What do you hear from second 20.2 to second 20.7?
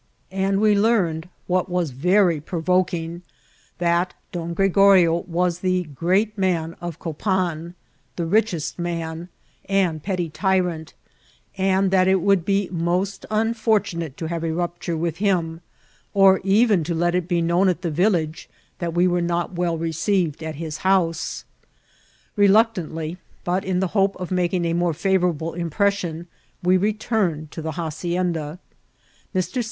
at